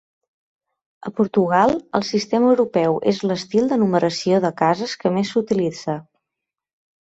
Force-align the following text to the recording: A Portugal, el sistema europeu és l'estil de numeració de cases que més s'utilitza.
A 1.09 1.09
Portugal, 1.17 1.73
el 1.99 2.05
sistema 2.07 2.49
europeu 2.53 2.97
és 3.11 3.19
l'estil 3.33 3.69
de 3.73 3.77
numeració 3.83 4.41
de 4.47 4.53
cases 4.63 4.97
que 5.05 5.13
més 5.19 5.35
s'utilitza. 5.35 5.99